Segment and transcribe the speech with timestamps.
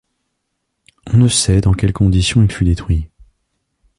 [1.05, 3.07] On ne sait dans quelles conditions il fut détruit.